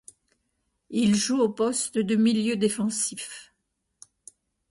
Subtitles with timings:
[0.89, 3.53] Il joue au poste de milieu défensif.